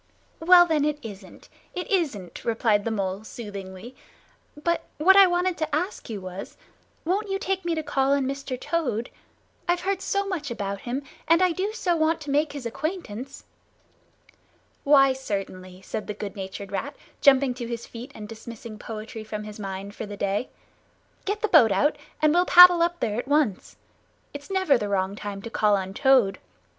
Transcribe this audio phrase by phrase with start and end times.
[0.39, 3.95] "Well then, it isn't, it isn't," replied the Mole soothingly.
[4.63, 6.57] "But what I wanted to ask you was,
[7.05, 8.59] won't you take me to call on Mr.
[8.59, 9.11] Toad?
[9.67, 13.43] I've heard so much about him, and I do so want to make his acquaintance."
[14.83, 19.43] "Why, certainly," said the good natured Rat, jumping to his feet and dismissing poetry from
[19.43, 20.49] his mind for the day.
[21.25, 23.75] "Get the boat out, and we'll paddle up there at once.
[24.33, 26.39] It's never the wrong time to call on Toad.